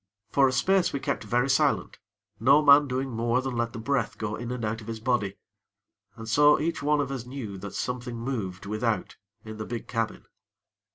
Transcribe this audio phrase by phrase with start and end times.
[0.31, 1.99] For a space we kept very silent,
[2.39, 5.37] no man doing more than let the breath go in and out of his body,
[6.15, 10.25] and so each one of us knew that something moved without, in the big cabin.